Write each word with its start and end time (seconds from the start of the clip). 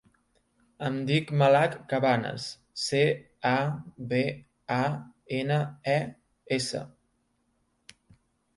Em 0.85 0.95
dic 1.09 1.33
Malak 1.41 1.75
Cabanes: 1.91 2.47
ce, 2.85 3.03
a, 3.51 3.53
be, 4.15 4.23
a, 4.79 4.81
ena, 5.43 5.61
e, 5.97 6.01
essa. 6.61 6.85